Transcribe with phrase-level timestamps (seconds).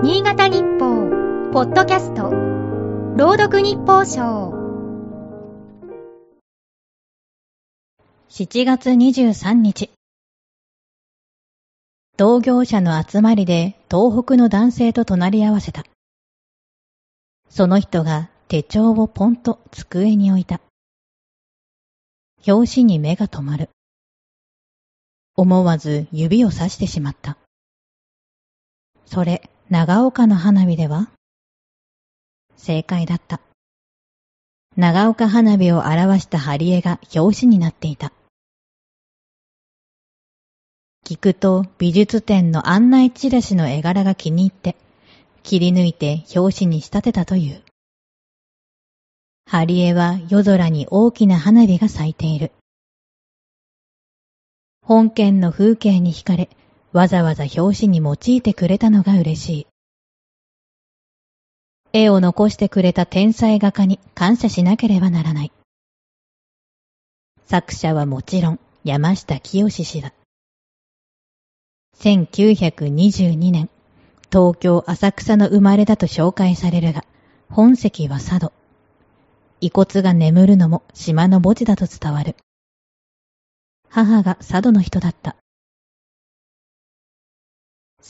[0.00, 2.30] 新潟日報、ポッドキャスト、
[3.16, 4.52] 朗読日報賞。
[8.28, 9.90] 7月23日。
[12.16, 15.82] 同業者の集まりで東北の男性と隣り合わせた。
[17.50, 20.60] その人が手帳をポンと机に置いた。
[22.46, 23.68] 表紙に目が止まる。
[25.34, 27.36] 思わず指をさしてしまった。
[29.04, 31.10] それ、長岡の花火では？
[32.56, 33.38] 正解だった。
[34.76, 38.14] 長岡花火を表した貼り絵が表紙になっていた。
[41.04, 44.74] 聞くと美術展の案内チラシの絵柄が気に入って、
[45.42, 47.62] 切り抜いて表紙に仕立てたという。
[49.44, 52.52] ハリエは夜空に大きな花火が咲いている。
[54.80, 56.48] 本県の風景に惹かれ、
[56.92, 59.66] わざわざ表紙に用いてくれたのが嬉しい。
[61.92, 65.52] 絵を残してくれた天才画家に感謝しなければならない。
[67.46, 70.12] 作者はもちろん山下清氏だ。
[71.98, 73.68] 1922年、
[74.30, 77.04] 東京浅草の生まれだと紹介されるが、
[77.50, 78.52] 本籍は佐渡。
[79.60, 82.36] 遺骨が眠るのも島の墓地だと伝わる。
[83.88, 85.36] 母が佐渡の人だった。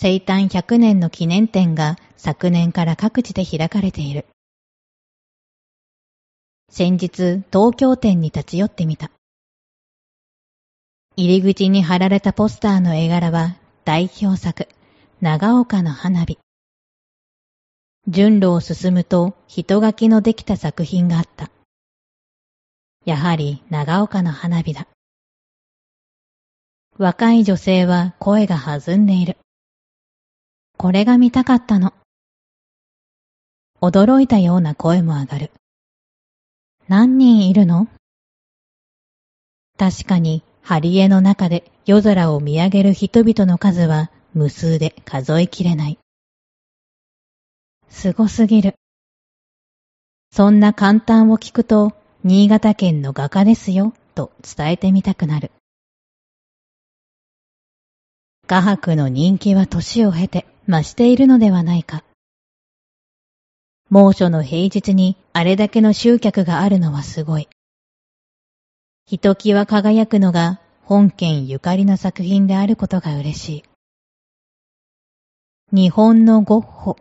[0.00, 4.26] 生誕100年の記念展が昨年から各地で開かれている。
[6.70, 9.10] 先日、東京店に立ち寄ってみた。
[11.16, 14.68] 入り口に貼られたポスターの絵柄は代表作、
[15.20, 16.38] 長岡の花火。
[18.06, 21.50] 順路を進むと人書きのできた作品があった。
[23.04, 24.86] やはり長岡の花火だ。
[26.98, 29.36] 若い女性は声が弾んでいる。
[30.80, 31.92] これが見たかったの。
[33.80, 35.50] 驚いたような声も上がる。
[36.86, 37.88] 何人いるの？
[39.76, 45.98] 確かに、ハリエの中で夜空を見上げる人々の数は無数で数えきれない。
[47.88, 48.76] すごすぎる。
[50.30, 55.50] そんな簡単を聞くと、新潟県の画家ですよ、と伝えてみたくなる。
[58.46, 62.04] 画伯の人気は年を経て増しているのではないか。
[63.88, 67.48] 猛暑の平日にあれだけの集客があるのはすごい。
[69.06, 73.64] ひときわ輝くのが本県ゆかりの作品であることが嬉しい。
[75.72, 76.96] 日本のゴッホ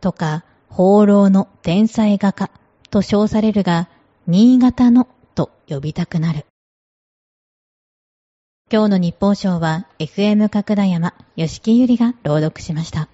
[0.00, 2.50] とか放浪の天才画家
[2.88, 3.90] と称されるが、
[4.26, 6.46] 新潟のと呼びたくなる。
[8.72, 13.08] 今日の日報賞は FM 角田山、吉木ゆりが朗読しました。